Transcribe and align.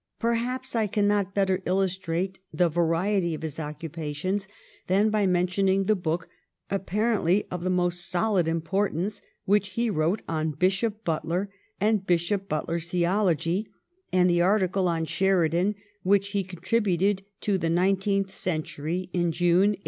Perhaps 0.17 0.75
I 0.75 0.87
cannot 0.87 1.35
better 1.35 1.61
illustrate 1.67 2.39
the 2.51 2.69
variety 2.69 3.35
of 3.35 3.43
his 3.43 3.59
occupations 3.59 4.47
than 4.87 5.11
by 5.11 5.27
mentioning 5.27 5.83
the 5.83 5.95
book, 5.95 6.27
apparently 6.71 7.45
of 7.51 7.63
the 7.63 7.69
most 7.69 8.09
solid 8.09 8.47
importance, 8.47 9.21
which 9.45 9.73
he 9.73 9.91
wrote 9.91 10.23
on 10.27 10.53
Bishop 10.53 11.05
Butler 11.05 11.51
and 11.79 12.03
Bishop 12.03 12.49
Butler's 12.49 12.89
the 12.89 13.05
ology, 13.05 13.67
and 14.11 14.27
the 14.27 14.41
article 14.41 14.87
on 14.87 15.05
Sheridan 15.05 15.75
which 16.01 16.29
he 16.29 16.43
con 16.43 16.61
tributed 16.61 17.21
to 17.41 17.59
"The 17.59 17.69
Nineteenth 17.69 18.31
Century" 18.33 19.11
in 19.13 19.31
June, 19.31 19.73
1896. 19.73 19.79